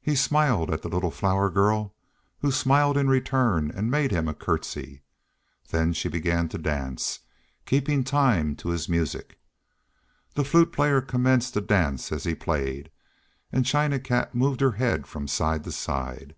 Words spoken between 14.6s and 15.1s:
her head